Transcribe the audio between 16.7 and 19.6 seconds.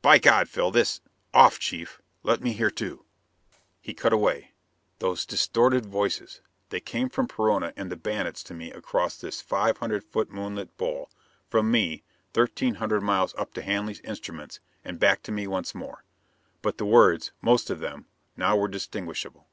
the words, most of them, now were distinguishable.